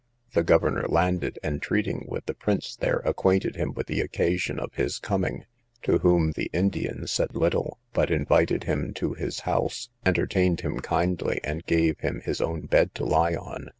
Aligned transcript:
The 0.33 0.41
governor 0.41 0.87
landed, 0.87 1.37
and 1.43 1.61
treating 1.61 2.05
with 2.09 2.25
the 2.25 2.33
prince 2.33 2.75
there, 2.75 3.03
acquainted 3.05 3.55
him 3.55 3.73
with 3.75 3.85
the 3.85 4.01
occasion 4.01 4.59
of 4.59 4.73
his 4.73 4.97
coming, 4.97 5.43
to 5.83 5.99
whom 5.99 6.31
the 6.31 6.49
Indian 6.53 7.05
said 7.05 7.35
little, 7.35 7.77
but 7.93 8.09
invited 8.09 8.63
him 8.63 8.95
to 8.95 9.13
his 9.13 9.41
house, 9.41 9.89
entertained 10.03 10.61
him 10.61 10.79
kindly, 10.79 11.39
and 11.43 11.67
gave 11.67 11.99
him 11.99 12.19
his 12.21 12.41
own 12.41 12.61
bed 12.61 12.95
to 12.95 13.05
lie 13.05 13.35
on. 13.35 13.67